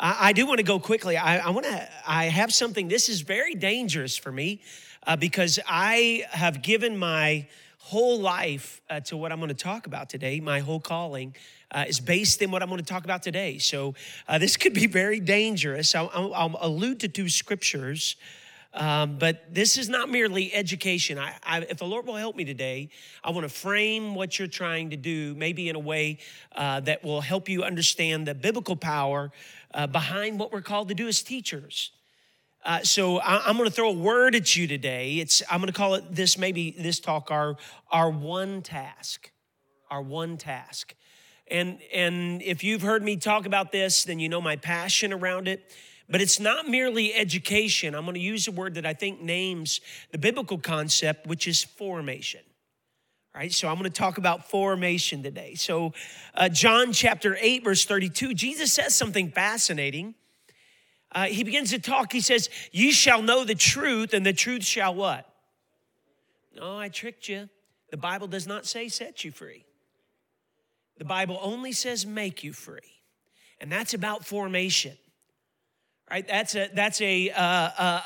[0.00, 1.16] I, I do want to go quickly.
[1.16, 1.88] I, I want to.
[2.06, 2.88] I have something.
[2.88, 4.62] This is very dangerous for me
[5.06, 7.46] uh, because I have given my
[7.78, 10.40] whole life uh, to what I'm going to talk about today.
[10.40, 11.34] My whole calling
[11.70, 13.58] uh, is based in what I'm going to talk about today.
[13.58, 13.94] So
[14.28, 15.94] uh, this could be very dangerous.
[15.94, 18.16] I'll, I'll, I'll allude to two scriptures.
[18.72, 21.18] Um, but this is not merely education.
[21.18, 22.90] I, I, if the Lord will help me today,
[23.24, 26.18] I want to frame what you're trying to do, maybe in a way
[26.54, 29.32] uh, that will help you understand the biblical power
[29.74, 31.90] uh, behind what we're called to do as teachers.
[32.64, 35.14] Uh, so I, am going to throw a word at you today.
[35.14, 37.56] It's I'm going to call it this maybe this talk our
[37.90, 39.30] our one task,
[39.90, 40.94] our one task.
[41.50, 45.48] And and if you've heard me talk about this, then you know my passion around
[45.48, 45.72] it.
[46.10, 47.94] But it's not merely education.
[47.94, 51.62] I'm going to use a word that I think names the biblical concept, which is
[51.62, 52.40] formation.
[53.32, 55.54] All right, so I'm going to talk about formation today.
[55.54, 55.92] So,
[56.34, 60.16] uh, John chapter 8, verse 32, Jesus says something fascinating.
[61.12, 62.12] Uh, he begins to talk.
[62.12, 65.32] He says, You shall know the truth, and the truth shall what?
[66.56, 67.48] No, I tricked you.
[67.92, 69.64] The Bible does not say set you free,
[70.98, 72.80] the Bible only says make you free.
[73.60, 74.96] And that's about formation.
[76.10, 76.26] Right?
[76.26, 78.00] That's a that's a uh, uh,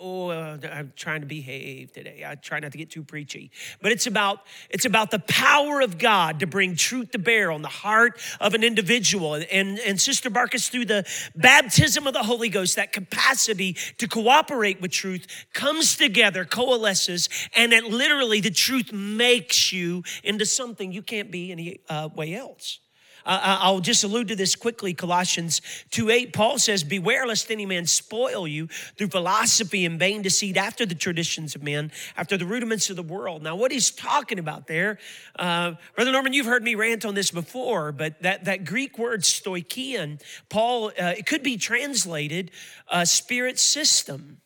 [0.00, 2.24] oh, uh, I'm trying to behave today.
[2.26, 3.50] I try not to get too preachy.
[3.82, 7.62] But it's about it's about the power of God to bring truth to bear on
[7.62, 9.34] the heart of an individual.
[9.34, 14.80] And, and Sister Barkus, through the baptism of the Holy Ghost, that capacity to cooperate
[14.80, 21.02] with truth comes together, coalesces, and that literally the truth makes you into something you
[21.02, 22.80] can't be any uh, way else.
[23.24, 24.94] Uh, I'll just allude to this quickly.
[24.94, 30.22] Colossians 2 8, Paul says, Beware lest any man spoil you through philosophy and vain
[30.22, 33.42] deceit after the traditions of men, after the rudiments of the world.
[33.42, 34.98] Now, what he's talking about there,
[35.38, 39.22] uh, Brother Norman, you've heard me rant on this before, but that, that Greek word
[39.22, 42.50] stoichein, Paul, uh, it could be translated
[42.88, 44.40] uh, spirit system.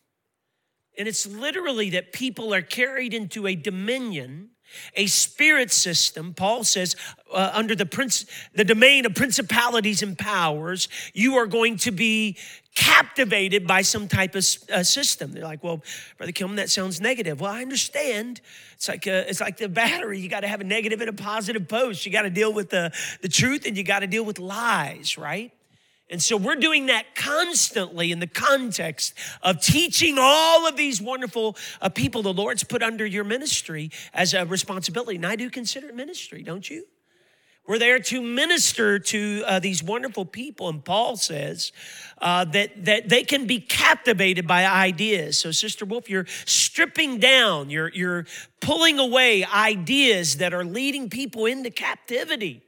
[0.96, 4.50] And it's literally that people are carried into a dominion
[4.94, 6.96] a spirit system paul says
[7.32, 12.36] uh, under the prince the domain of principalities and powers you are going to be
[12.74, 15.32] captivated by some type of uh, system.
[15.32, 15.82] They're like well
[16.18, 17.40] brother kilman that sounds negative.
[17.40, 18.40] Well i understand.
[18.74, 20.18] It's like a, uh, it's like the battery.
[20.18, 22.04] You got to have a negative and a positive post.
[22.04, 25.16] You got to deal with the, the truth and you got to deal with lies
[25.16, 25.52] right
[26.14, 31.56] and so we're doing that constantly in the context of teaching all of these wonderful
[31.82, 35.16] uh, people the Lord's put under your ministry as a responsibility.
[35.16, 36.84] And I do consider it ministry, don't you?
[37.66, 40.68] We're there to minister to uh, these wonderful people.
[40.68, 41.72] And Paul says
[42.18, 45.36] uh, that, that they can be captivated by ideas.
[45.36, 48.26] So, Sister Wolf, you're stripping down, you're, you're
[48.60, 52.63] pulling away ideas that are leading people into captivity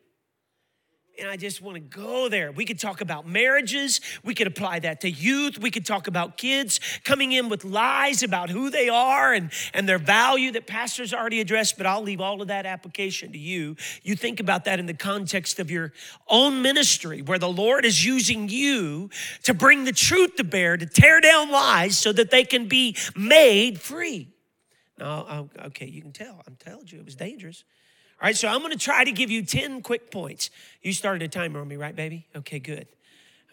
[1.19, 2.53] and I just want to go there.
[2.53, 4.00] We could talk about marriages.
[4.25, 5.59] We could apply that to youth.
[5.59, 9.88] We could talk about kids coming in with lies about who they are and, and
[9.88, 13.76] their value that pastors already addressed, but I'll leave all of that application to you.
[14.03, 15.93] You think about that in the context of your
[16.28, 19.10] own ministry, where the Lord is using you
[19.44, 22.97] to bring the truth to bear, to tear down lies so that they can be
[23.15, 24.28] made free.
[24.99, 26.43] Now, oh, okay, you can tell.
[26.47, 27.65] I'm telling you, it was dangerous.
[28.19, 30.49] All right, so I'm gonna try to give you 10 quick points.
[30.81, 32.27] You started a timer on me, right, baby?
[32.34, 32.87] Okay, good.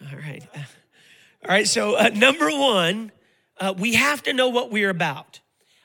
[0.00, 0.42] All right.
[0.54, 3.12] All right, so uh, number one,
[3.60, 5.40] uh, we have to know what we're about.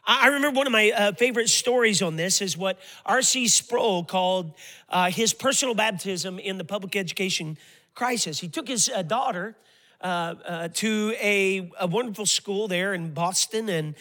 [0.05, 3.49] I remember one of my uh, favorite stories on this is what R.C.
[3.49, 4.53] Sproul called
[4.87, 7.57] uh, his personal baptism in the public education
[7.95, 8.39] crisis.
[8.39, 9.57] He took his uh, daughter
[10.01, 13.95] to a, a, wonderful school there in Boston, and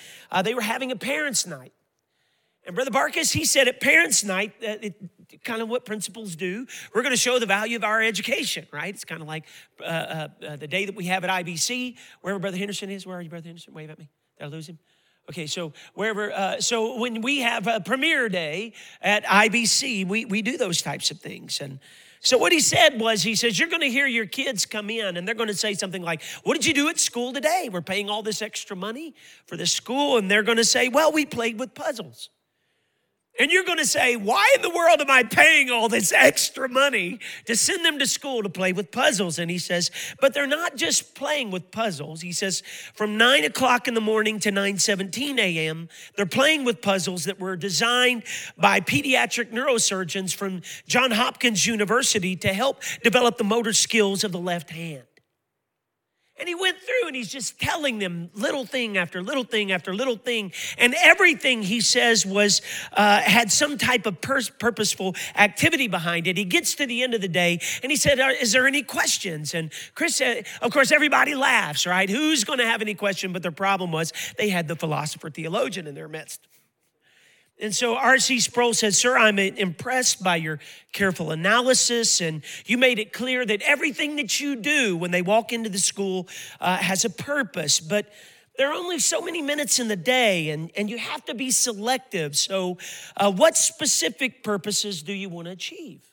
[0.44, 1.72] they were having a parents' night.
[2.68, 4.94] And Brother Barkus, he said at Parents' Night, uh, it,
[5.42, 6.66] kind of what principals do.
[6.94, 8.94] We're going to show the value of our education, right?
[8.94, 9.44] It's kind of like
[9.80, 13.06] uh, uh, uh the day that we have at IBC, wherever Brother Henderson is.
[13.06, 13.72] Where are you, Brother Henderson?
[13.72, 14.10] Wave at me.
[14.38, 14.78] Did I lose him?
[15.30, 20.42] Okay, so wherever, uh, so when we have a premiere day at IBC, we, we
[20.42, 21.62] do those types of things.
[21.62, 21.78] And
[22.20, 25.16] so what he said was, he says, you're going to hear your kids come in
[25.16, 27.70] and they're going to say something like, what did you do at school today?
[27.72, 29.14] We're paying all this extra money
[29.46, 30.18] for this school.
[30.18, 32.28] And they're going to say, well, we played with puzzles.
[33.38, 36.68] And you're going to say, why in the world am I paying all this extra
[36.68, 39.38] money to send them to school to play with puzzles?
[39.38, 42.20] And he says, but they're not just playing with puzzles.
[42.20, 42.62] He says,
[42.94, 47.54] from nine o'clock in the morning to 9:17 a.m., they're playing with puzzles that were
[47.56, 48.24] designed
[48.56, 54.40] by pediatric neurosurgeons from John Hopkins University to help develop the motor skills of the
[54.40, 55.04] left hand.
[56.38, 59.94] And he went through and he's just telling them little thing after little thing after
[59.94, 60.52] little thing.
[60.76, 62.62] And everything he says was,
[62.92, 66.36] uh, had some type of purposeful activity behind it.
[66.36, 69.54] He gets to the end of the day and he said, Is there any questions?
[69.54, 72.08] And Chris said, Of course, everybody laughs, right?
[72.08, 73.32] Who's going to have any question?
[73.32, 76.40] But the problem was they had the philosopher theologian in their midst.
[77.60, 78.40] And so R.C.
[78.40, 80.60] Sproul said, Sir, I'm impressed by your
[80.92, 85.52] careful analysis, and you made it clear that everything that you do when they walk
[85.52, 86.28] into the school
[86.60, 87.80] uh, has a purpose.
[87.80, 88.06] But
[88.56, 91.50] there are only so many minutes in the day, and, and you have to be
[91.50, 92.36] selective.
[92.36, 92.78] So,
[93.16, 96.07] uh, what specific purposes do you want to achieve?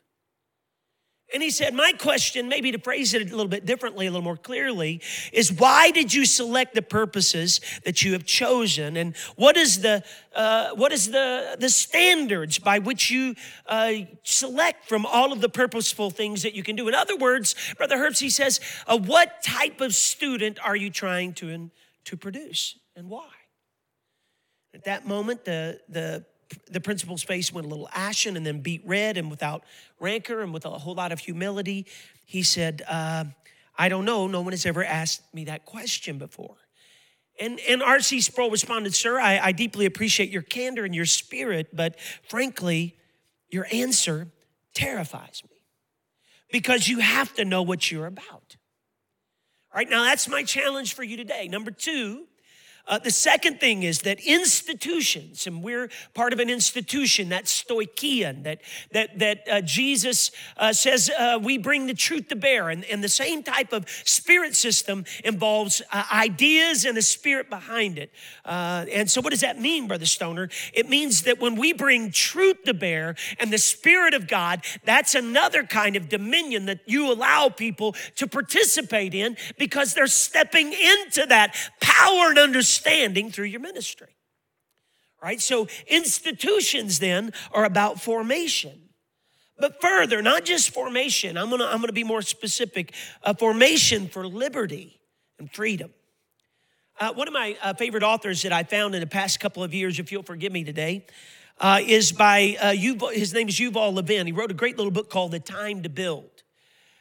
[1.33, 4.23] And he said, My question, maybe to phrase it a little bit differently, a little
[4.23, 5.01] more clearly,
[5.33, 8.95] is why did you select the purposes that you have chosen?
[8.95, 10.03] And what is the
[10.35, 13.35] uh, what is the, the standards by which you
[13.65, 13.93] uh,
[14.23, 16.87] select from all of the purposeful things that you can do?
[16.87, 21.33] In other words, Brother Herbst, he says, uh, what type of student are you trying
[21.35, 21.71] to,
[22.03, 23.27] to produce and why?
[24.73, 26.25] At that moment, the, the
[26.69, 29.63] the principal's face went a little ashen and then beet red and without
[29.99, 31.85] rancor and with a whole lot of humility,
[32.25, 33.25] he said, uh,
[33.77, 34.27] I don't know.
[34.27, 36.55] No one has ever asked me that question before.
[37.39, 38.21] And, and R.C.
[38.21, 41.99] Sproul responded, Sir, I, I deeply appreciate your candor and your spirit, but
[42.29, 42.95] frankly,
[43.49, 44.27] your answer
[44.73, 45.57] terrifies me
[46.51, 48.55] because you have to know what you're about.
[49.73, 51.49] All right, now that's my challenge for you today.
[51.49, 52.27] Number two,
[52.87, 58.43] uh, the second thing is that institutions, and we're part of an institution, that's stoicheia,
[58.43, 58.61] that,
[58.91, 62.69] that, that uh, Jesus uh, says uh, we bring the truth to bear.
[62.69, 67.97] And, and the same type of spirit system involves uh, ideas and a spirit behind
[67.97, 68.11] it.
[68.43, 70.49] Uh, and so, what does that mean, Brother Stoner?
[70.73, 75.15] It means that when we bring truth to bear and the Spirit of God, that's
[75.15, 81.25] another kind of dominion that you allow people to participate in because they're stepping into
[81.27, 84.15] that power and understanding understanding through your ministry.
[85.21, 85.41] Right?
[85.41, 88.89] So institutions then are about formation.
[89.57, 92.93] But further, not just formation, I'm gonna, I'm gonna be more specific
[93.23, 94.99] a formation for liberty
[95.39, 95.91] and freedom.
[96.99, 99.73] Uh, one of my uh, favorite authors that I found in the past couple of
[99.73, 101.05] years, if you'll forgive me today,
[101.59, 104.27] uh, is by uh, Yuval, his name is Yuval Levin.
[104.27, 106.29] He wrote a great little book called The Time to Build.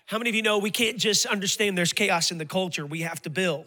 [0.07, 3.01] How many of you know we can't just understand there's chaos in the culture, we
[3.01, 3.67] have to build?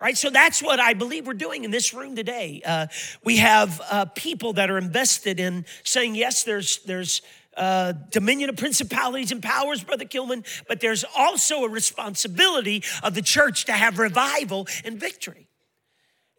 [0.00, 0.16] Right?
[0.16, 2.62] So that's what I believe we're doing in this room today.
[2.64, 2.86] Uh,
[3.24, 7.22] we have uh, people that are invested in saying, yes, there's, there's
[7.56, 13.22] uh, dominion of principalities and powers, Brother Kilman, but there's also a responsibility of the
[13.22, 15.48] church to have revival and victory.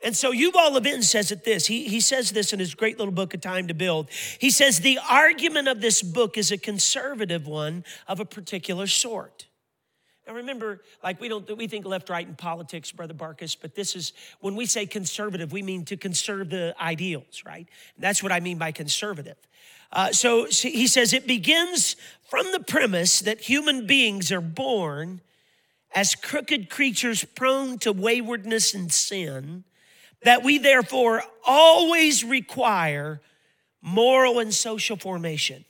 [0.03, 1.65] And so Yuval Levin says it this.
[1.65, 4.09] He, he says this in his great little book, A Time to Build.
[4.39, 9.47] He says, The argument of this book is a conservative one of a particular sort.
[10.27, 13.95] Now remember, like we don't we think left right in politics, Brother Barkus, but this
[13.95, 17.67] is when we say conservative, we mean to conserve the ideals, right?
[17.97, 19.37] That's what I mean by conservative.
[19.91, 21.95] Uh, so he says it begins
[22.27, 25.21] from the premise that human beings are born
[25.93, 29.63] as crooked creatures prone to waywardness and sin,
[30.23, 33.21] that we therefore always require
[33.81, 35.63] moral and social formation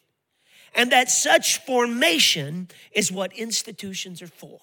[0.76, 4.60] and that such formation is what institutions are for.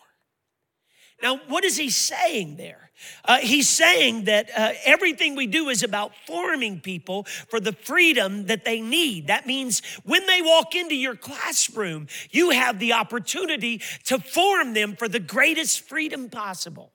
[1.23, 2.91] Now, what is he saying there?
[3.25, 8.47] Uh, he's saying that uh, everything we do is about forming people for the freedom
[8.47, 9.29] that they need.
[9.29, 14.97] That means when they walk into your classroom, you have the opportunity to form them
[14.97, 16.93] for the greatest freedom possible.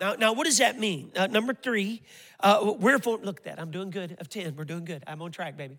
[0.00, 1.12] Now, now what does that mean?
[1.14, 2.02] Uh, number three,
[2.40, 3.60] uh, we're for, look at that.
[3.60, 4.16] I'm doing good.
[4.18, 5.04] Of 10, we're doing good.
[5.06, 5.78] I'm on track, baby.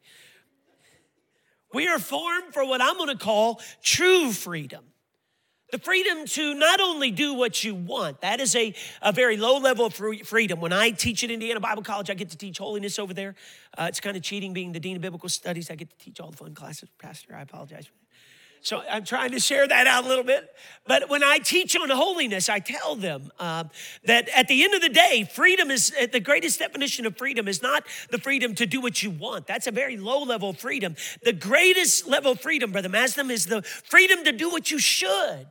[1.73, 4.85] We are formed for what I'm gonna call true freedom.
[5.71, 9.57] The freedom to not only do what you want, that is a, a very low
[9.57, 10.59] level of freedom.
[10.59, 13.35] When I teach at Indiana Bible College, I get to teach holiness over there.
[13.77, 15.71] Uh, it's kind of cheating being the Dean of Biblical Studies.
[15.71, 16.89] I get to teach all the fun classes.
[16.99, 18.10] Pastor, I apologize for that.
[18.63, 20.47] So I'm trying to share that out a little bit.
[20.85, 23.63] But when I teach on holiness, I tell them uh,
[24.05, 27.47] that at the end of the day, freedom is uh, the greatest definition of freedom
[27.47, 29.47] is not the freedom to do what you want.
[29.47, 30.95] That's a very low level freedom.
[31.23, 35.47] The greatest level of freedom, Brother Maslam, is the freedom to do what you should.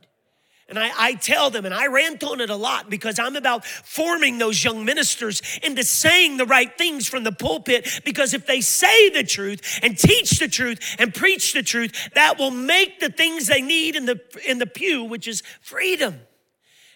[0.71, 3.65] And I, I, tell them, and I rant on it a lot because I'm about
[3.65, 8.01] forming those young ministers into saying the right things from the pulpit.
[8.05, 12.39] Because if they say the truth and teach the truth and preach the truth, that
[12.39, 16.21] will make the things they need in the, in the pew, which is freedom.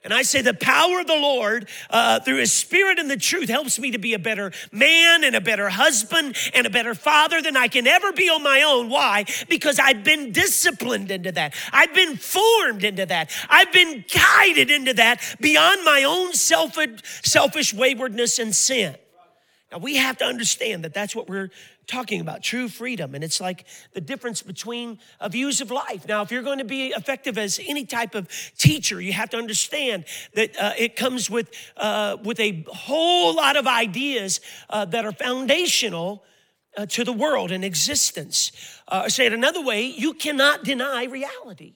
[0.06, 3.50] And I say the power of the Lord uh, through His Spirit and the truth
[3.50, 7.42] helps me to be a better man and a better husband and a better father
[7.42, 8.90] than I can ever be on my own.
[8.90, 9.26] Why?
[9.50, 11.56] Because I've been disciplined into that.
[11.74, 13.32] I've been formed into that.
[13.50, 18.96] I've been guided into that beyond my own selfish, selfish waywardness and sin.
[19.72, 21.50] Now we have to understand that that's what we're
[21.88, 23.15] talking about true freedom.
[23.15, 26.07] And it's like the difference between views of life.
[26.07, 29.38] Now, if you're going to be effective as any type of teacher, you have to
[29.38, 35.05] understand that uh, it comes with, uh, with a whole lot of ideas uh, that
[35.05, 36.24] are foundational.
[36.77, 38.51] Uh, to the world and existence.
[38.89, 41.75] Uh, say it another way, you cannot deny reality.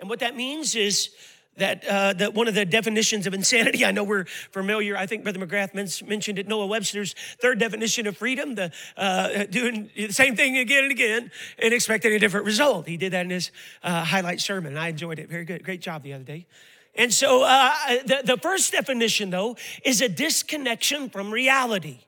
[0.00, 1.10] And what that means is
[1.58, 5.22] that, uh, that one of the definitions of insanity, I know we're familiar, I think
[5.22, 5.74] Brother McGrath
[6.06, 10.84] mentioned it, Noah Webster's third definition of freedom, the uh, doing the same thing again
[10.84, 12.86] and again and expecting a different result.
[12.86, 13.50] He did that in his
[13.82, 15.28] uh, highlight sermon, I enjoyed it.
[15.28, 15.62] Very good.
[15.64, 16.46] Great job the other day.
[16.94, 17.72] And so uh,
[18.04, 22.00] the, the first definition, though, is a disconnection from reality.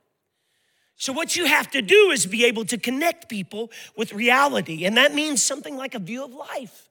[1.01, 4.99] So, what you have to do is be able to connect people with reality, and
[4.99, 6.90] that means something like a view of life.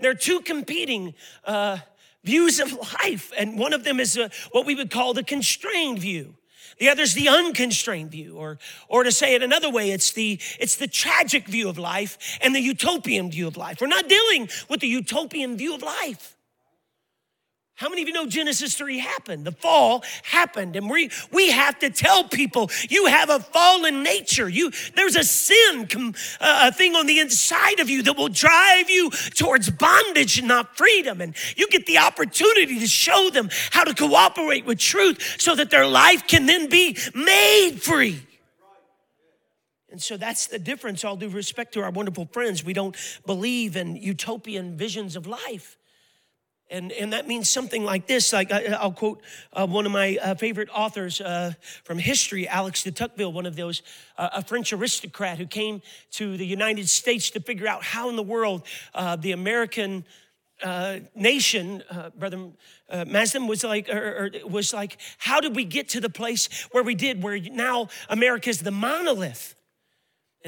[0.00, 1.14] There are two competing
[1.44, 1.78] uh,
[2.24, 5.98] views of life, and one of them is uh, what we would call the constrained
[5.98, 6.34] view.
[6.78, 10.38] The other is the unconstrained view, or, or to say it another way, it's the,
[10.60, 13.80] it's the tragic view of life and the utopian view of life.
[13.80, 16.37] We're not dealing with the utopian view of life.
[17.78, 19.44] How many of you know Genesis 3 happened?
[19.44, 20.74] The fall happened.
[20.74, 24.48] And we, we have to tell people you have a fallen nature.
[24.48, 28.90] You, there's a sin com, uh, thing on the inside of you that will drive
[28.90, 31.20] you towards bondage and not freedom.
[31.20, 35.70] And you get the opportunity to show them how to cooperate with truth so that
[35.70, 38.26] their life can then be made free.
[39.88, 42.64] And so that's the difference, all due respect to our wonderful friends.
[42.64, 45.77] We don't believe in utopian visions of life.
[46.70, 48.32] And, and that means something like this.
[48.32, 49.22] Like I, will quote
[49.54, 53.56] uh, one of my uh, favorite authors uh, from history, Alex de Tocqueville, one of
[53.56, 53.82] those,
[54.18, 55.80] uh, a French aristocrat who came
[56.12, 60.04] to the United States to figure out how in the world uh, the American
[60.62, 61.82] uh, nation,
[62.18, 62.48] Brother
[62.92, 66.82] Masden was like, or, or was like, how did we get to the place where
[66.82, 69.54] we did, where now America is the monolith?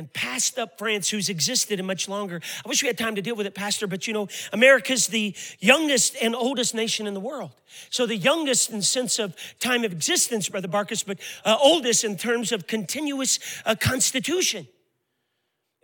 [0.00, 2.40] And passed up France, who's existed in much longer.
[2.64, 5.36] I wish we had time to deal with it, Pastor, but you know, America's the
[5.60, 7.52] youngest and oldest nation in the world.
[7.90, 12.16] So the youngest in sense of time of existence, Brother Barkus, but uh, oldest in
[12.16, 14.66] terms of continuous uh, constitution.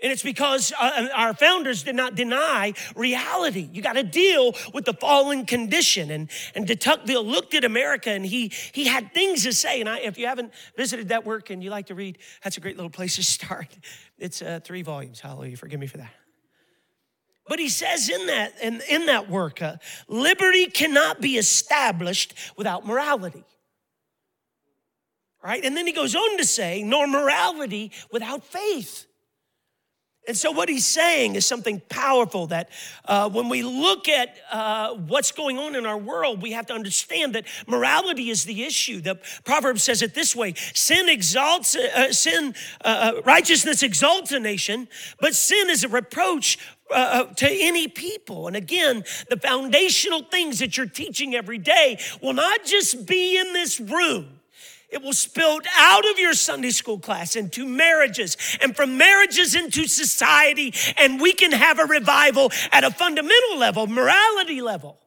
[0.02, 3.68] And it's because uh, our founders did not deny reality.
[3.72, 6.10] You got to deal with the fallen condition.
[6.10, 9.80] And, and de Tocqueville looked at America and he, he had things to say.
[9.80, 12.60] And I, if you haven't visited that work and you like to read, that's a
[12.60, 13.68] great little place to start.
[14.18, 15.20] It's uh, three volumes.
[15.20, 15.58] Hallelujah.
[15.58, 16.10] Forgive me for that.
[17.46, 19.76] But he says in that, in, in that work, uh,
[20.08, 23.44] liberty cannot be established without morality.
[25.44, 25.62] Right?
[25.62, 29.05] And then he goes on to say, nor morality without faith.
[30.26, 32.68] And so, what he's saying is something powerful that
[33.04, 36.74] uh, when we look at uh, what's going on in our world, we have to
[36.74, 39.00] understand that morality is the issue.
[39.00, 42.54] The proverb says it this way sin exalts, uh, uh sin,
[42.84, 44.88] uh, uh, righteousness exalts a nation,
[45.20, 46.58] but sin is a reproach
[46.90, 48.48] uh, to any people.
[48.48, 53.52] And again, the foundational things that you're teaching every day will not just be in
[53.52, 54.35] this room.
[54.88, 59.88] It will spill out of your Sunday school class into marriages and from marriages into
[59.88, 60.72] society.
[60.96, 64.98] And we can have a revival at a fundamental level, morality level.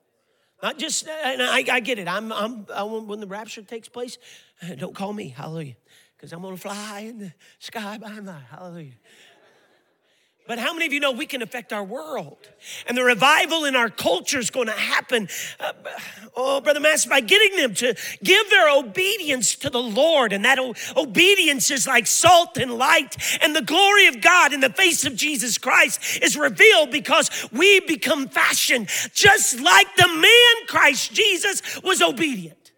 [0.61, 2.07] Not just, and I, I get it.
[2.07, 4.17] I'm, I'm, I, when the rapture takes place,
[4.77, 5.75] don't call me, hallelujah,
[6.17, 8.93] because I'm going to fly in the sky by and hallelujah.
[10.49, 12.49] But how many of you know we can affect our world?
[12.87, 15.29] And the revival in our culture is going to happen,
[15.59, 15.73] uh,
[16.35, 20.33] oh, Brother Master, by getting them to give their obedience to the Lord.
[20.33, 23.15] And that o- obedience is like salt and light.
[23.43, 27.81] And the glory of God in the face of Jesus Christ is revealed because we
[27.81, 32.68] become fashioned just like the man Christ Jesus was obedient.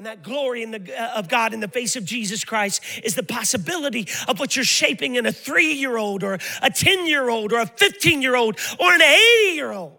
[0.00, 3.22] And that glory the, uh, of God in the face of Jesus Christ is the
[3.22, 7.52] possibility of what you're shaping in a three year old or a 10 year old
[7.52, 9.98] or a 15 year old or an 80 year old.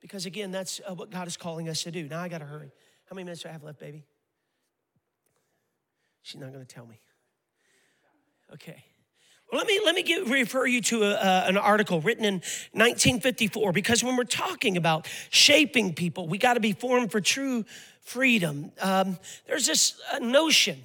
[0.00, 2.08] Because again, that's uh, what God is calling us to do.
[2.08, 2.72] Now I got to hurry.
[3.10, 4.06] How many minutes do I have left, baby?
[6.22, 6.98] She's not going to tell me.
[8.54, 8.84] Okay.
[9.52, 12.34] Let me let me refer you to a, uh, an article written in
[12.72, 17.64] 1954 because when we're talking about shaping people, we got to be formed for true
[18.08, 18.72] freedom.
[18.80, 20.84] Um, there's this uh, notion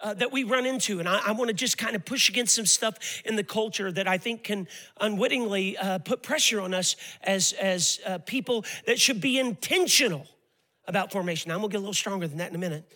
[0.00, 0.98] uh, that we run into.
[0.98, 3.92] And I, I want to just kind of push against some stuff in the culture
[3.92, 4.66] that I think can
[5.00, 10.26] unwittingly uh, put pressure on us as, as uh, people that should be intentional
[10.86, 11.50] about formation.
[11.50, 12.90] I'm going to get a little stronger than that in a minute.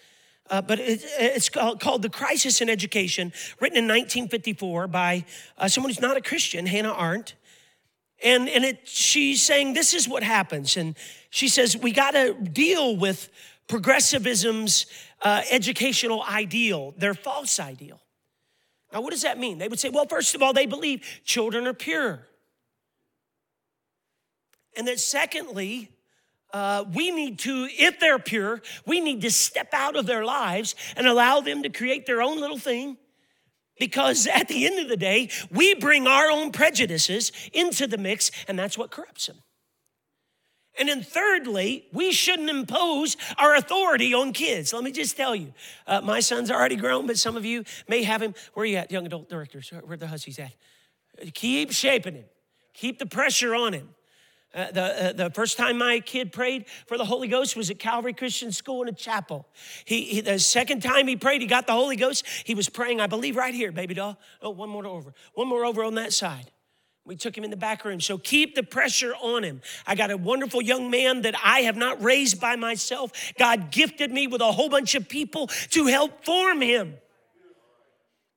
[0.51, 5.25] Uh, but it, it's called, called, The Crisis in Education, written in 1954 by
[5.59, 7.35] uh, someone who's not a Christian, Hannah Arendt.
[8.25, 10.77] And, and it, she's saying this is what happens.
[10.77, 10.95] And
[11.33, 13.31] she says, we got to deal with
[13.67, 14.85] progressivism's
[15.23, 17.99] uh, educational ideal, their false ideal.
[18.93, 19.57] Now, what does that mean?
[19.57, 22.29] They would say, well, first of all, they believe children are pure.
[24.77, 25.89] And then, secondly,
[26.53, 30.75] uh, we need to, if they're pure, we need to step out of their lives
[30.97, 32.99] and allow them to create their own little thing.
[33.79, 38.31] Because at the end of the day, we bring our own prejudices into the mix,
[38.47, 39.39] and that's what corrupts them.
[40.79, 44.73] And then, thirdly, we shouldn't impose our authority on kids.
[44.73, 45.53] Let me just tell you,
[45.87, 48.35] uh, my son's already grown, but some of you may have him.
[48.55, 49.71] Where are you at, young adult directors?
[49.85, 50.55] Where the Husseys at?
[51.35, 52.25] Keep shaping him,
[52.73, 53.91] keep the pressure on him.
[54.55, 57.79] Uh, the, uh, the first time my kid prayed for the Holy Ghost was at
[57.79, 59.47] Calvary Christian School in a chapel.
[59.87, 62.27] He, he, the second time he prayed, he got the Holy Ghost.
[62.45, 64.19] He was praying, I believe, right here, baby doll.
[64.43, 65.15] Oh, one more over.
[65.33, 66.51] One more over on that side.
[67.05, 68.01] We took him in the back room.
[68.01, 69.61] So keep the pressure on him.
[69.87, 73.13] I got a wonderful young man that I have not raised by myself.
[73.39, 76.95] God gifted me with a whole bunch of people to help form him.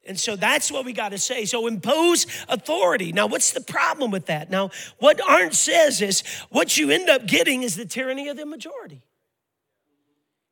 [0.07, 1.45] And so that's what we got to say.
[1.45, 3.12] So impose authority.
[3.12, 4.51] Now, what's the problem with that?
[4.51, 4.69] Now,
[5.00, 9.01] what Arendt says is what you end up getting is the tyranny of the majority.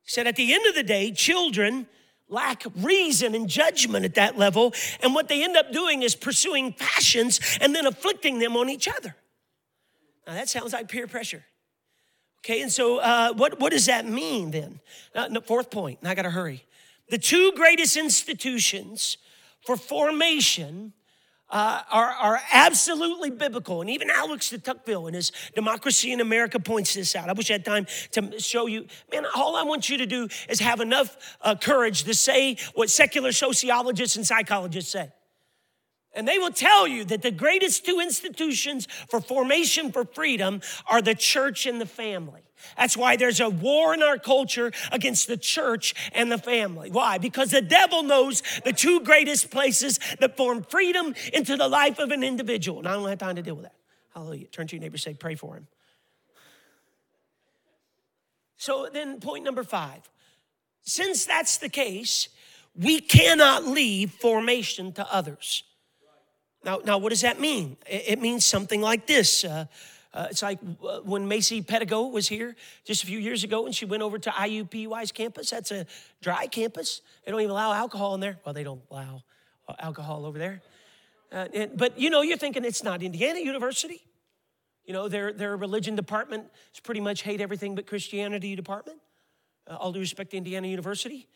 [0.02, 1.86] He said at the end of the day, children
[2.28, 4.74] lack reason and judgment at that level.
[5.02, 8.88] And what they end up doing is pursuing passions and then afflicting them on each
[8.88, 9.14] other.
[10.26, 11.44] Now, that sounds like peer pressure.
[12.44, 14.80] Okay, and so uh, what, what does that mean then?
[15.14, 16.64] Uh, no, fourth point, and I gotta hurry.
[17.08, 19.16] The two greatest institutions
[19.64, 20.92] for formation
[21.50, 23.80] uh, are, are absolutely biblical.
[23.80, 27.28] And even Alex de Tocqueville in his Democracy in America points this out.
[27.28, 28.86] I wish I had time to show you.
[29.12, 32.90] Man, all I want you to do is have enough uh, courage to say what
[32.90, 35.10] secular sociologists and psychologists say.
[36.14, 41.02] And they will tell you that the greatest two institutions for formation for freedom are
[41.02, 42.42] the church and the family.
[42.76, 46.90] That's why there's a war in our culture against the church and the family.
[46.90, 47.18] Why?
[47.18, 52.10] Because the devil knows the two greatest places that form freedom into the life of
[52.10, 52.78] an individual.
[52.78, 53.74] And I don't have time to deal with that.
[54.14, 54.46] Hallelujah.
[54.46, 55.66] Turn to your neighbor say, pray for him.
[58.56, 60.08] So then, point number five
[60.86, 62.28] since that's the case,
[62.76, 65.64] we cannot leave formation to others.
[66.64, 67.76] Now, now what does that mean?
[67.86, 69.44] It, means something like this.
[69.44, 69.66] Uh,
[70.14, 73.74] uh, it's like uh, when Macy Pedigo was here just a few years ago and
[73.74, 75.50] she went over to IUPUI's campus.
[75.50, 75.86] That's a
[76.22, 77.02] dry campus.
[77.24, 78.38] They don't even allow alcohol in there.
[78.44, 79.24] Well, they don't allow
[79.68, 80.62] uh, alcohol over there.
[81.32, 84.02] Uh, and, but you know, you're thinking it's not Indiana University.
[84.84, 88.98] You know, their, their religion department is pretty much hate everything but Christianity department.
[89.68, 91.26] Uh, all due respect to Indiana University.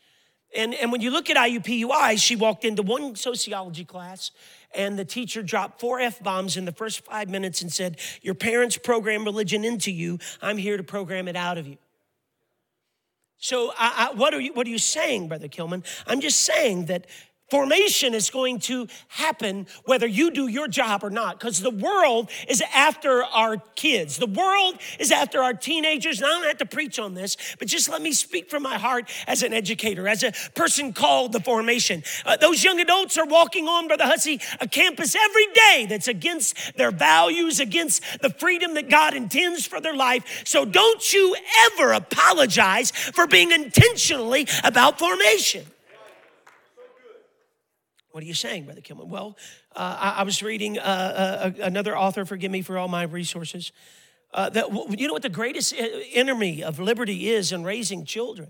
[0.55, 4.31] And, and when you look at IUPUI, she walked into one sociology class
[4.74, 8.35] and the teacher dropped four F bombs in the first five minutes and said, Your
[8.35, 10.18] parents program religion into you.
[10.42, 11.78] I'm here to program it out of you.
[13.40, 15.85] So, I, I, what, are you, what are you saying, Brother Kilman?
[16.07, 17.07] I'm just saying that
[17.50, 22.30] Formation is going to happen whether you do your job or not, because the world
[22.46, 24.18] is after our kids.
[24.18, 26.18] The world is after our teenagers.
[26.18, 28.76] And I don't have to preach on this, but just let me speak from my
[28.76, 32.02] heart as an educator, as a person called the formation.
[32.26, 36.76] Uh, those young adults are walking on, Brother Hussey, a campus every day that's against
[36.76, 40.42] their values, against the freedom that God intends for their life.
[40.44, 41.34] So don't you
[41.72, 45.64] ever apologize for being intentionally about formation.
[48.18, 49.07] What are you saying, Brother Kilman?
[49.07, 49.37] Well,
[49.76, 53.70] uh, I, I, was reading uh, uh, another author, forgive me for all my resources,
[54.35, 55.72] uh, that you know what the greatest
[56.12, 58.48] enemy of liberty is in raising children?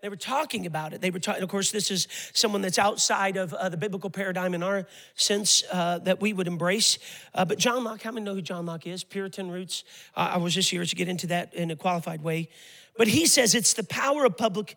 [0.00, 1.02] They were talking about it.
[1.02, 4.54] They were talking, of course, this is someone that's outside of uh, the biblical paradigm
[4.54, 6.98] in our sense uh, that we would embrace.
[7.34, 9.04] Uh, but John Locke, how many know who John Locke is?
[9.04, 9.84] Puritan roots.
[10.16, 12.48] Uh, I was just here to get into that in a qualified way.
[12.96, 14.76] But he says it's the power of public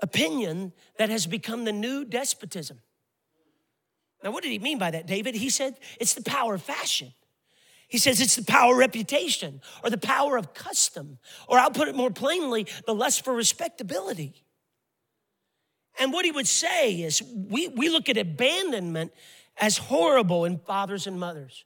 [0.00, 2.80] opinion that has become the new despotism.
[4.26, 5.36] Now, what did he mean by that, David?
[5.36, 7.12] He said it's the power of fashion.
[7.86, 11.86] He says it's the power of reputation or the power of custom, or I'll put
[11.86, 14.42] it more plainly, the lust for respectability.
[16.00, 19.12] And what he would say is we, we look at abandonment
[19.58, 21.64] as horrible in fathers and mothers.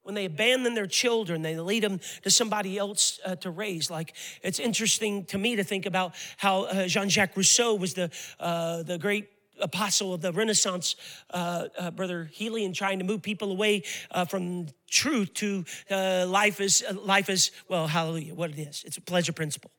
[0.00, 3.90] When they abandon their children, they lead them to somebody else uh, to raise.
[3.90, 8.10] Like, it's interesting to me to think about how uh, Jean Jacques Rousseau was the,
[8.40, 9.28] uh, the great
[9.62, 10.96] apostle of the Renaissance,
[11.30, 16.26] uh, uh, Brother Healy, and trying to move people away uh, from truth to uh,
[16.28, 18.82] life is uh, life is well, hallelujah, what it is.
[18.86, 19.70] It's a pleasure principle.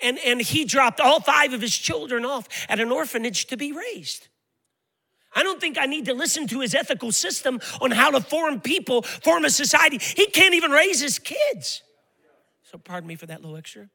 [0.00, 3.72] And, and he dropped all five of his children off at an orphanage to be
[3.72, 4.28] raised.
[5.34, 8.60] I don't think I need to listen to his ethical system on how to form
[8.60, 9.98] people, form a society.
[9.98, 11.82] He can't even raise his kids.
[12.62, 13.88] So, pardon me for that little extra.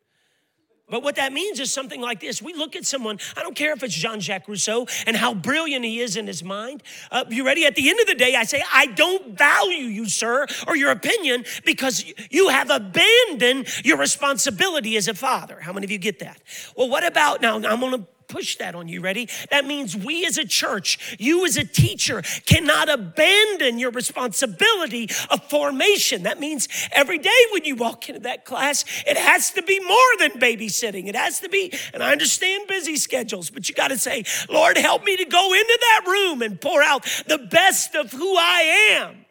[0.93, 2.39] But what that means is something like this.
[2.39, 5.83] We look at someone, I don't care if it's Jean Jacques Rousseau and how brilliant
[5.83, 6.83] he is in his mind.
[7.09, 7.65] Uh, you ready?
[7.65, 10.91] At the end of the day, I say, I don't value you, sir, or your
[10.91, 15.59] opinion because you have abandoned your responsibility as a father.
[15.59, 16.39] How many of you get that?
[16.77, 17.55] Well, what about now?
[17.55, 18.99] I'm gonna push that on you.
[18.99, 19.29] Ready?
[19.51, 25.47] That means we as a church, you as a teacher, cannot abandon your responsibility of
[25.51, 26.23] formation.
[26.23, 29.97] That means every day when you walk into that class, it has to be more
[30.17, 31.07] than babysitting.
[31.07, 34.77] It has to be, and I understand busy schedules, but you got to say, Lord,
[34.77, 38.97] help me to go into that room and pour out the best of who I
[39.01, 39.22] am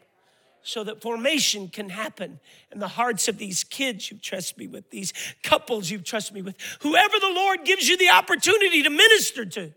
[0.63, 4.91] so that formation can happen in the hearts of these kids you've trust me with,
[4.91, 9.45] these couples you've trust me with, whoever the Lord gives you the opportunity to minister
[9.45, 9.73] to.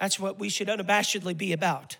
[0.00, 1.98] That's what we should unabashedly be about.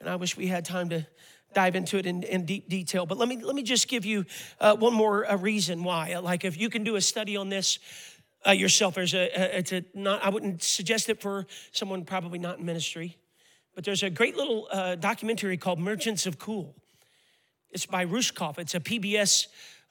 [0.00, 1.06] And I wish we had time to
[1.52, 3.06] dive into it in, in deep detail.
[3.06, 4.24] But let me let me just give you
[4.60, 6.16] uh, one more uh, reason why.
[6.18, 7.78] Like if you can do a study on this
[8.46, 10.24] uh, yourself, there's a, it's a not.
[10.24, 13.18] I wouldn't suggest it for someone probably not in ministry,
[13.74, 16.74] but there's a great little uh, documentary called Merchants of Cool.
[17.72, 18.58] It's by Rushkoff.
[18.58, 19.46] It's a PBS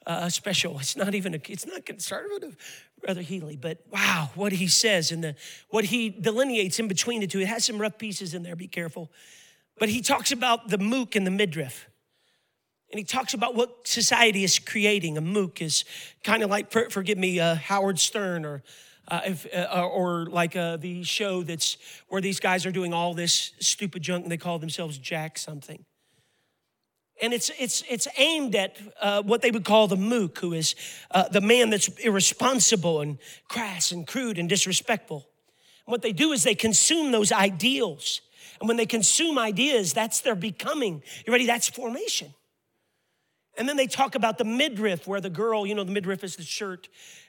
[0.06, 0.78] uh, special.
[0.78, 2.56] It's not even a, it's not conservative,
[3.02, 5.34] Brother Healy, but wow, what he says and the
[5.70, 7.40] what he delineates in between the two.
[7.40, 8.56] It has some rough pieces in there.
[8.56, 9.10] Be careful,
[9.78, 11.86] but he talks about the mook and the midriff.
[12.92, 15.16] And he talks about what society is creating.
[15.16, 15.84] A mook is
[16.24, 18.64] kind of like, for, forgive me, uh, Howard Stern or
[19.06, 21.76] uh, if, uh, or like uh, the show that's
[22.08, 25.84] where these guys are doing all this stupid junk and they call themselves Jack something
[27.22, 30.74] and it's it's it's aimed at uh, what they would call the mook, who is
[31.10, 35.28] uh, the man that's irresponsible and crass and crude and disrespectful.
[35.86, 38.20] And what they do is they consume those ideals,
[38.60, 41.02] and when they consume ideas, that's their becoming.
[41.26, 41.46] You ready?
[41.46, 42.34] That's formation.
[43.58, 46.36] And then they talk about the midriff, where the girl, you know, the midriff is
[46.36, 46.88] the shirt.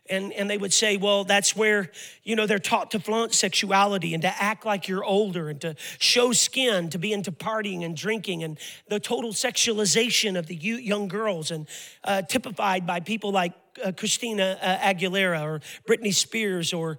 [0.10, 1.92] And, and they would say, well, that's where,
[2.24, 5.76] you know, they're taught to flaunt sexuality and to act like you're older and to
[6.00, 8.58] show skin, to be into partying and drinking and
[8.88, 11.68] the total sexualization of the young girls and
[12.04, 13.54] uh, typified by people like
[13.84, 16.98] uh, Christina uh, Aguilera or Britney Spears or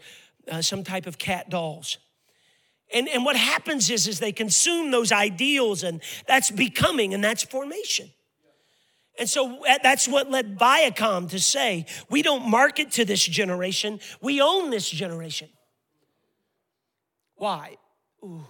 [0.50, 1.98] uh, some type of cat dolls.
[2.94, 7.42] And, and what happens is, is they consume those ideals and that's becoming and that's
[7.42, 8.10] formation.
[9.18, 14.40] And so that's what led Viacom to say, we don't market to this generation, we
[14.40, 15.48] own this generation.
[17.36, 17.76] Why?
[18.24, 18.46] Ooh.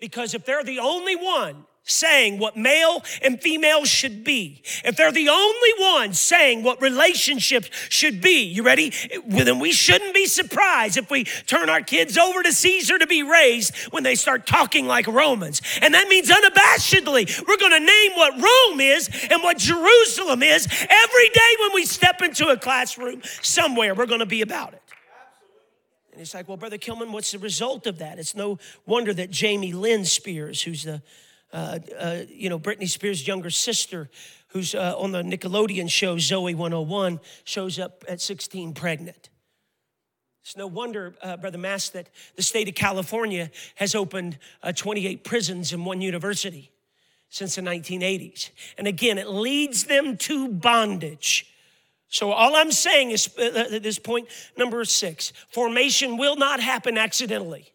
[0.00, 5.12] Because if they're the only one saying what male and female should be, if they're
[5.12, 8.92] the only ones saying what relationships should be, you ready?
[9.26, 13.06] Well, then we shouldn't be surprised if we turn our kids over to Caesar to
[13.06, 15.62] be raised when they start talking like Romans.
[15.80, 20.66] And that means unabashedly, we're going to name what Rome is and what Jerusalem is
[20.66, 23.94] every day when we step into a classroom somewhere.
[23.94, 24.82] We're going to be about it.
[26.12, 28.18] And it's like, well, Brother Kilman, what's the result of that?
[28.18, 31.02] It's no wonder that Jamie Lynn Spears, who's the
[31.52, 34.08] uh, uh, you know, Britney Spears' younger sister,
[34.48, 39.30] who's uh, on the Nickelodeon show Zoey 101, shows up at 16 pregnant.
[40.42, 45.24] It's no wonder, uh, Brother Mass, that the state of California has opened uh, 28
[45.24, 46.70] prisons and one university
[47.28, 48.50] since the 1980s.
[48.78, 51.46] And again, it leads them to bondage.
[52.08, 57.72] So, all I'm saying is at this point, number six formation will not happen accidentally.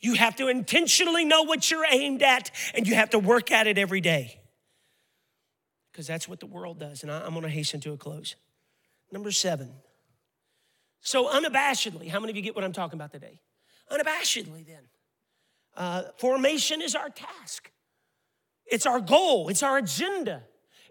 [0.00, 3.66] You have to intentionally know what you're aimed at and you have to work at
[3.66, 4.40] it every day.
[5.90, 7.02] Because that's what the world does.
[7.02, 8.36] And I'm going to hasten to a close.
[9.10, 9.72] Number seven.
[11.00, 13.40] So, unabashedly, how many of you get what I'm talking about today?
[13.90, 14.82] Unabashedly, then.
[15.76, 17.70] Uh, formation is our task,
[18.66, 20.42] it's our goal, it's our agenda,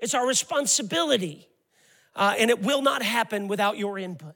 [0.02, 1.50] it's our responsibility.
[2.16, 4.34] Uh, and it will not happen without your input.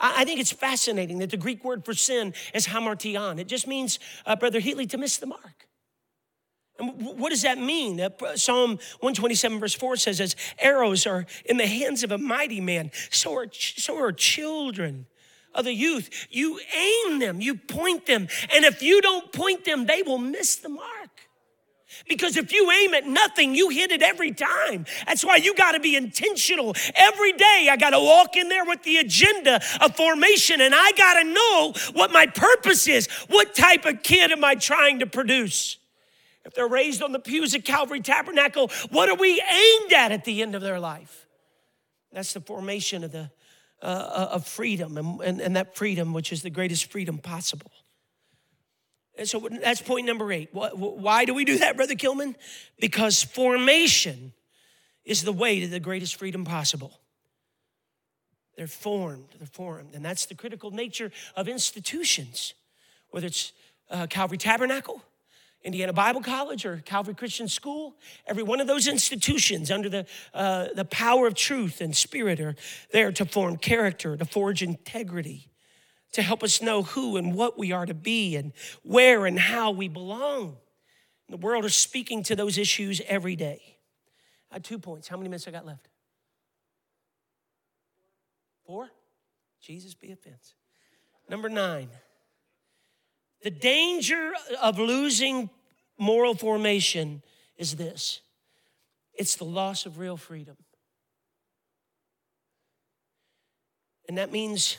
[0.00, 3.38] I think it's fascinating that the Greek word for sin is hamartion.
[3.38, 5.68] It just means, uh, Brother Healy, to miss the mark.
[6.78, 8.00] And what does that mean?
[8.00, 12.60] Uh, Psalm 127, verse 4 says, As arrows are in the hands of a mighty
[12.60, 15.06] man, so are, so are children
[15.54, 16.28] of the youth.
[16.30, 20.56] You aim them, you point them, and if you don't point them, they will miss
[20.56, 20.99] the mark.
[22.08, 24.86] Because if you aim at nothing, you hit it every time.
[25.06, 26.74] That's why you got to be intentional.
[26.94, 30.92] Every day, I got to walk in there with the agenda of formation, and I
[30.92, 33.06] got to know what my purpose is.
[33.28, 35.78] What type of kid am I trying to produce?
[36.44, 40.24] If they're raised on the pews at Calvary Tabernacle, what are we aimed at at
[40.24, 41.26] the end of their life?
[42.12, 43.30] That's the formation of the
[43.82, 47.70] uh, uh of freedom, and, and, and that freedom, which is the greatest freedom possible.
[49.20, 50.48] And so that's point number eight.
[50.52, 52.36] Why do we do that, Brother Kilman?
[52.80, 54.32] Because formation
[55.04, 56.98] is the way to the greatest freedom possible.
[58.56, 59.94] They're formed, they're formed.
[59.94, 62.54] And that's the critical nature of institutions,
[63.10, 63.52] whether it's
[63.90, 65.02] uh, Calvary Tabernacle,
[65.62, 67.96] Indiana Bible College, or Calvary Christian School.
[68.26, 72.56] Every one of those institutions, under the, uh, the power of truth and spirit, are
[72.90, 75.50] there to form character, to forge integrity
[76.12, 79.70] to help us know who and what we are to be and where and how
[79.70, 80.56] we belong.
[81.28, 83.78] The world is speaking to those issues every day.
[84.50, 85.06] I two points.
[85.06, 85.88] How many minutes I got left?
[88.66, 88.90] Four?
[89.60, 90.54] Jesus be offense.
[91.28, 91.90] Number nine,
[93.42, 95.50] the danger of losing
[95.98, 97.22] moral formation
[97.56, 98.20] is this
[99.14, 100.56] it's the loss of real freedom.
[104.08, 104.78] And that means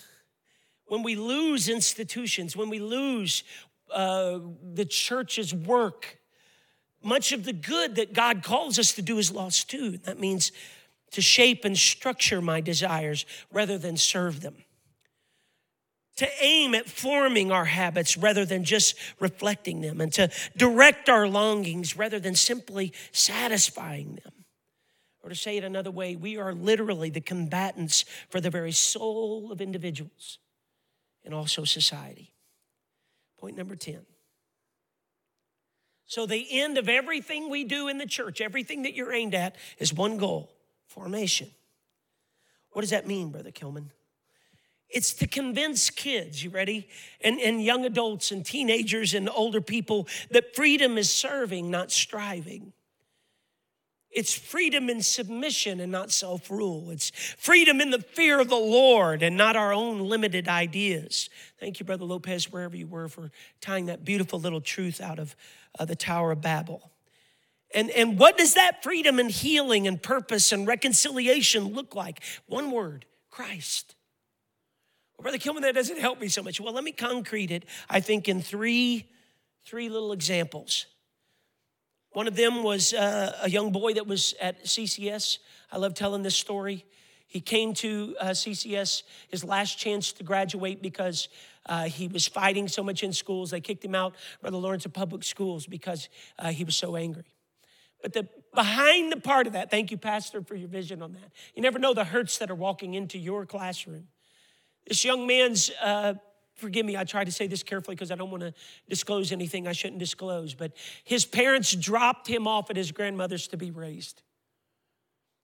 [0.91, 3.45] when we lose institutions, when we lose
[3.93, 4.39] uh,
[4.73, 6.17] the church's work,
[7.01, 9.91] much of the good that God calls us to do is lost too.
[9.99, 10.51] That means
[11.11, 14.65] to shape and structure my desires rather than serve them.
[16.17, 21.25] To aim at forming our habits rather than just reflecting them, and to direct our
[21.25, 24.33] longings rather than simply satisfying them.
[25.23, 29.53] Or to say it another way, we are literally the combatants for the very soul
[29.53, 30.39] of individuals
[31.23, 32.33] and also society.
[33.39, 33.99] Point number 10.
[36.05, 39.55] So, the end of everything we do in the church, everything that you're aimed at,
[39.77, 40.51] is one goal
[40.87, 41.49] formation.
[42.71, 43.85] What does that mean, Brother Kilman?
[44.89, 46.89] It's to convince kids, you ready?
[47.21, 52.73] And, and young adults and teenagers and older people that freedom is serving, not striving.
[54.11, 56.89] It's freedom in submission and not self rule.
[56.91, 61.29] It's freedom in the fear of the Lord and not our own limited ideas.
[61.59, 65.35] Thank you, Brother Lopez, wherever you were, for tying that beautiful little truth out of
[65.79, 66.91] uh, the Tower of Babel.
[67.73, 72.21] And, and what does that freedom and healing and purpose and reconciliation look like?
[72.47, 73.95] One word Christ.
[75.17, 76.59] Well, Brother Kilman, that doesn't help me so much.
[76.59, 79.09] Well, let me concrete it, I think, in three,
[79.65, 80.85] three little examples.
[82.13, 85.37] One of them was uh, a young boy that was at CCS.
[85.71, 86.85] I love telling this story.
[87.25, 91.29] He came to uh, CCS, his last chance to graduate because
[91.67, 93.51] uh, he was fighting so much in schools.
[93.51, 97.23] They kicked him out, Brother Lawrence, of public schools because uh, he was so angry.
[98.01, 101.31] But the behind the part of that, thank you, Pastor, for your vision on that.
[101.55, 104.07] You never know the hurts that are walking into your classroom.
[104.85, 106.15] This young man's uh,
[106.61, 108.53] forgive me, I try to say this carefully because I don't want to
[108.87, 110.71] disclose anything I shouldn't disclose, but
[111.03, 114.21] his parents dropped him off at his grandmother's to be raised.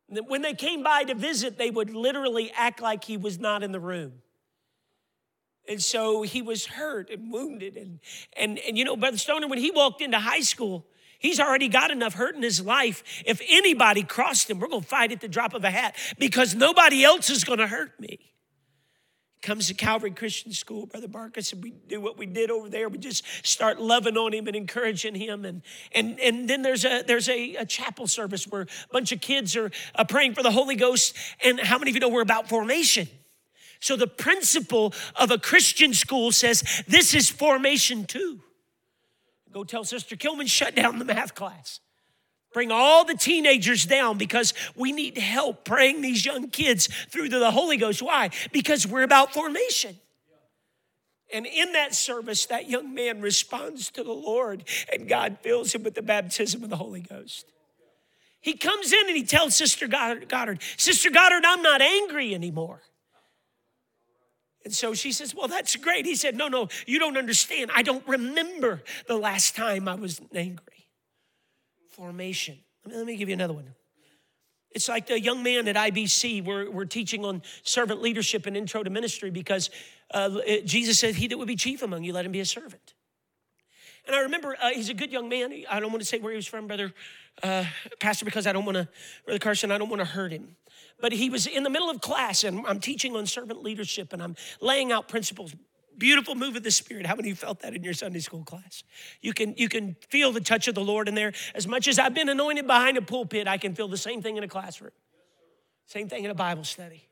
[0.09, 3.73] When they came by to visit, they would literally act like he was not in
[3.73, 4.13] the room.
[5.67, 7.75] And so he was hurt and wounded.
[7.75, 7.99] And,
[8.37, 10.85] and, and you know, Brother Stoner, when he walked into high school,
[11.19, 13.23] He's already got enough hurt in his life.
[13.25, 16.53] If anybody crossed him, we're going to fight at the drop of a hat because
[16.53, 18.19] nobody else is going to hurt me
[19.41, 22.89] comes to Calvary Christian School, Brother Marcus, and we do what we did over there.
[22.89, 25.45] We just start loving on him and encouraging him.
[25.45, 25.61] And,
[25.93, 29.55] and, and then there's, a, there's a, a chapel service where a bunch of kids
[29.55, 31.15] are uh, praying for the Holy Ghost.
[31.43, 33.07] And how many of you know we're about formation?
[33.79, 38.41] So the principal of a Christian school says this is formation too.
[39.51, 41.79] Go tell Sister Kilman, shut down the math class.
[42.57, 47.37] Bring all the teenagers down because we need help praying these young kids through to
[47.37, 48.01] the Holy Ghost.
[48.01, 48.31] Why?
[48.51, 49.95] Because we're about formation.
[51.31, 55.83] And in that service, that young man responds to the Lord, and God fills him
[55.83, 57.45] with the baptism of the Holy Ghost.
[58.41, 62.81] He comes in and he tells Sister Goddard, Sister Goddard, I'm not angry anymore.
[64.65, 66.07] And so she says, Well, that's great.
[66.07, 67.69] He said, No, no, you don't understand.
[67.75, 70.76] I don't remember the last time I was angry
[71.97, 72.59] formation.
[72.85, 73.73] Let me give you another one.
[74.71, 78.83] It's like the young man at IBC, we're, we're teaching on servant leadership and intro
[78.83, 79.71] to ministry because
[80.11, 82.93] uh, Jesus said, He that would be chief among you, let him be a servant.
[84.05, 85.51] And I remember uh, he's a good young man.
[85.69, 86.93] I don't want to say where he was from, brother
[87.41, 87.65] uh,
[87.99, 88.87] pastor, because I don't want to,
[89.25, 90.55] brother Carson, I don't want to hurt him.
[91.01, 94.21] But he was in the middle of class, and I'm teaching on servant leadership, and
[94.21, 95.55] I'm laying out principles
[95.97, 97.05] Beautiful move of the Spirit.
[97.05, 98.83] How many of you felt that in your Sunday school class?
[99.21, 101.33] You can, you can feel the touch of the Lord in there.
[101.55, 104.37] As much as I've been anointed behind a pulpit, I can feel the same thing
[104.37, 104.91] in a classroom,
[105.85, 107.07] same thing in a Bible study.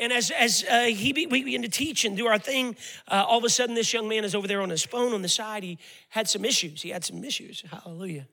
[0.00, 2.74] And as, as uh, he be, we begin to teach and do our thing,
[3.06, 5.22] uh, all of a sudden this young man is over there on his phone on
[5.22, 5.62] the side.
[5.62, 6.82] He had some issues.
[6.82, 7.62] He had some issues.
[7.70, 8.26] Hallelujah.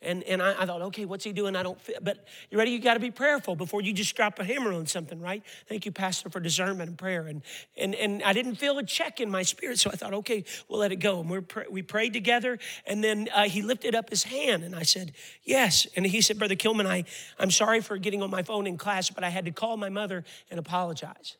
[0.00, 1.56] And, and I, I, thought, okay, what's he doing?
[1.56, 1.98] I don't fit.
[2.04, 2.70] But you ready?
[2.70, 5.42] You got to be prayerful before you just drop a hammer on something, right?
[5.68, 7.26] Thank you, Pastor, for discernment and prayer.
[7.26, 7.42] And,
[7.76, 10.78] and, and I didn't feel a check in my spirit, so I thought, okay, we'll
[10.78, 11.20] let it go.
[11.20, 14.84] And we we prayed together, and then uh, he lifted up his hand, and I
[14.84, 15.86] said, yes.
[15.96, 17.04] And he said, Brother Kilman, I,
[17.38, 19.88] I'm sorry for getting on my phone in class, but I had to call my
[19.88, 21.36] mother and apologize.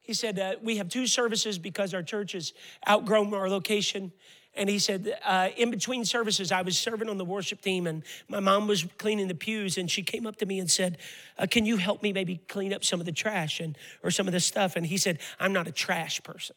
[0.00, 2.54] He said, uh, we have two services because our church has
[2.88, 4.10] outgrown our location
[4.58, 8.02] and he said, uh, in between services, I was serving on the worship team, and
[8.28, 10.98] my mom was cleaning the pews, and she came up to me and said,
[11.38, 14.26] uh, "Can you help me maybe clean up some of the trash and or some
[14.26, 16.56] of the stuff?" And he said, "I'm not a trash person."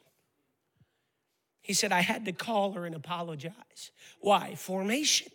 [1.61, 3.91] He said, "I had to call her and apologize.
[4.19, 4.55] Why?
[4.55, 5.31] Formation."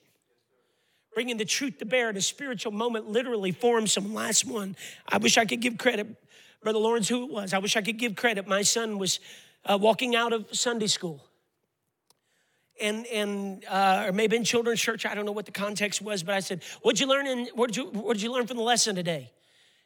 [1.14, 4.76] Bringing the truth to bear at a spiritual moment literally formed some last one.
[5.08, 6.08] I wish I could give credit,
[6.62, 7.54] Brother Lawrence, who it was.
[7.54, 8.46] I wish I could give credit.
[8.48, 9.20] My son was
[9.64, 11.25] uh, walking out of Sunday school
[12.80, 15.06] and and uh, or maybe in children's church.
[15.06, 17.26] I don't know what the context was, but I said, "What'd you learn?
[17.26, 19.32] In what did you what did you learn from the lesson today?"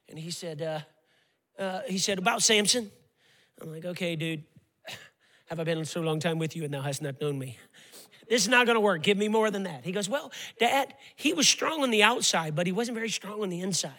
[0.09, 0.81] And he said, uh,
[1.63, 2.91] uh, "He said about Samson."
[3.61, 4.45] I'm like, "Okay, dude,
[5.47, 7.59] have I been so long time with you and thou hast not known me?"
[8.29, 9.03] This is not going to work.
[9.03, 9.85] Give me more than that.
[9.85, 13.43] He goes, Well, Dad, he was strong on the outside, but he wasn't very strong
[13.43, 13.91] on the inside.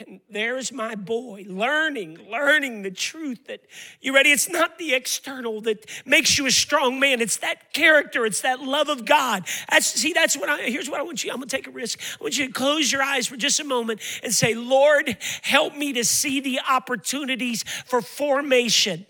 [0.00, 3.60] And there's my boy learning, learning the truth that
[4.00, 4.30] you ready?
[4.30, 7.20] It's not the external that makes you a strong man.
[7.20, 8.24] It's that character.
[8.24, 9.44] It's that love of God.
[9.70, 12.00] That's, see, that's what I, here's what I want you, I'm gonna take a risk.
[12.20, 15.76] I want you to close your eyes for just a moment and say, Lord, help
[15.76, 19.06] me to see the opportunities for formation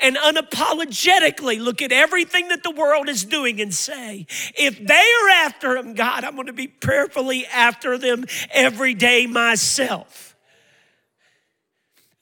[0.00, 4.26] and unapologetically look at everything that the world is doing and say,
[4.56, 9.26] if they are after him, God, I'm going to be prayerfully after them every day
[9.26, 10.31] myself.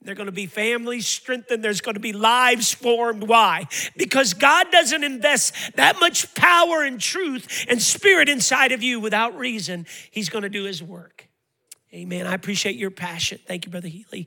[0.02, 1.62] There are going to be families strengthened.
[1.62, 3.24] There's going to be lives formed.
[3.24, 3.66] Why?
[3.96, 9.36] Because God doesn't invest that much power and truth and spirit inside of you without
[9.36, 9.86] reason.
[10.10, 11.28] He's going to do His work.
[11.92, 12.26] Amen.
[12.26, 13.40] I appreciate your passion.
[13.46, 14.26] Thank you, Brother Healy.